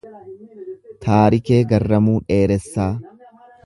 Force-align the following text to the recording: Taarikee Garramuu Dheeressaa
Taarikee 1.05 1.61
Garramuu 1.75 2.19
Dheeressaa 2.27 2.93